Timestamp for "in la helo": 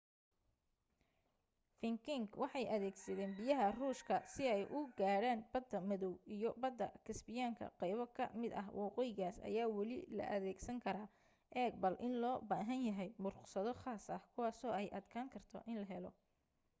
15.71-16.11